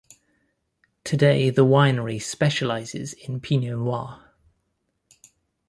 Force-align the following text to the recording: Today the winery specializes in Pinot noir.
Today 1.03 1.51
the 1.51 1.63
winery 1.63 2.19
specializes 2.19 3.13
in 3.13 3.39
Pinot 3.39 3.77
noir. 3.77 4.33